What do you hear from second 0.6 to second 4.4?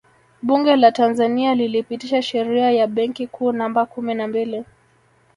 la Tanzania lilipitisha Sheria ya Benki Kuu Namba kumi na